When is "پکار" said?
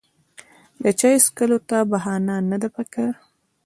2.75-3.13